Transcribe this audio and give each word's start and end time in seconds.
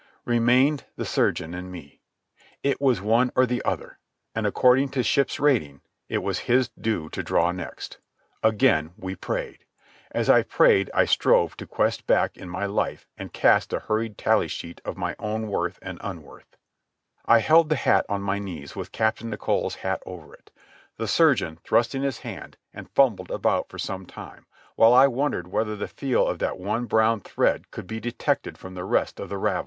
Remained 0.25 0.85
the 0.95 1.05
surgeon 1.05 1.53
and 1.53 1.71
me. 1.71 1.99
It 2.63 2.81
was 2.81 3.03
one 3.03 3.31
or 3.35 3.45
the 3.45 3.61
other, 3.63 3.99
and, 4.33 4.47
according 4.47 4.89
to 4.89 5.03
ship's 5.03 5.39
rating, 5.39 5.81
it 6.09 6.23
was 6.23 6.39
his 6.49 6.69
due 6.69 7.07
to 7.09 7.21
draw 7.21 7.51
next. 7.51 7.99
Again 8.41 8.93
we 8.97 9.13
prayed. 9.15 9.63
As 10.09 10.27
I 10.27 10.41
prayed 10.41 10.89
I 10.95 11.05
strove 11.05 11.55
to 11.57 11.67
quest 11.67 12.07
back 12.07 12.35
in 12.35 12.49
my 12.49 12.65
life 12.65 13.07
and 13.15 13.31
cast 13.31 13.73
a 13.73 13.79
hurried 13.81 14.17
tally 14.17 14.47
sheet 14.47 14.81
of 14.83 14.97
my 14.97 15.15
own 15.19 15.47
worth 15.49 15.77
and 15.83 15.99
unworth. 16.01 16.57
I 17.27 17.37
held 17.37 17.69
the 17.69 17.75
hat 17.75 18.07
on 18.09 18.23
my 18.23 18.39
knees 18.39 18.75
with 18.75 18.91
Captain 18.91 19.29
Nicholl's 19.29 19.75
hat 19.85 20.01
over 20.07 20.33
it. 20.33 20.49
The 20.97 21.07
surgeon 21.07 21.59
thrust 21.63 21.93
in 21.93 22.01
his 22.01 22.17
hand 22.17 22.57
and 22.73 22.89
fumbled 22.89 23.29
about 23.29 23.69
for 23.69 23.77
some 23.77 24.07
time, 24.07 24.47
while 24.75 24.95
I 24.95 25.05
wondered 25.05 25.49
whether 25.49 25.75
the 25.75 25.87
feel 25.87 26.25
of 26.25 26.39
that 26.39 26.57
one 26.57 26.85
brown 26.85 27.21
thread 27.21 27.69
could 27.69 27.85
be 27.85 27.99
detected 27.99 28.57
from 28.57 28.73
the 28.73 28.83
rest 28.83 29.19
of 29.19 29.29
the 29.29 29.37
ravel. 29.37 29.59